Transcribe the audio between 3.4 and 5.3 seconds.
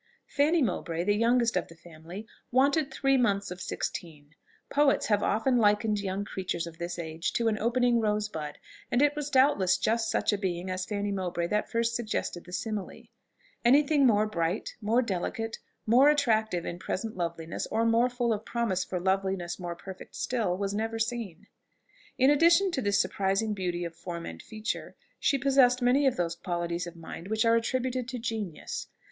of sixteen. Poets have